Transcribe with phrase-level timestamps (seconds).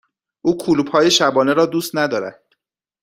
[0.41, 2.43] او کلوپ های شبانه را دوست ندارد.